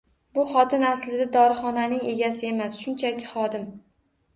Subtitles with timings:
[0.37, 3.75] Bu xotin aslida dorixonaning egasi emas, shunchaki xodim